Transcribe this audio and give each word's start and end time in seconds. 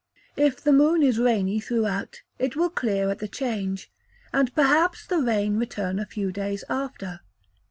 If 0.35 0.59
the 0.59 0.73
moon 0.73 1.03
is 1.03 1.19
rainy 1.19 1.59
throughout, 1.59 2.23
it 2.39 2.55
will 2.55 2.71
clear 2.71 3.11
at 3.11 3.19
the 3.19 3.27
change, 3.27 3.91
and, 4.33 4.51
perhaps, 4.55 5.05
the 5.05 5.19
rain 5.21 5.57
return 5.57 5.99
a 5.99 6.07
few 6.07 6.31
days 6.31 6.63
after. 6.69 7.19